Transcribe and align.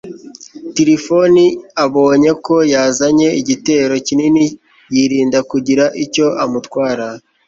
tirifoni 0.73 1.45
abonye 1.85 2.31
ko 2.45 2.55
yazanye 2.73 3.27
igitero 3.39 3.93
kinini, 4.07 4.45
yirinda 4.95 5.39
kugira 5.51 5.85
icyo 6.03 6.27
amutwara 6.43 7.07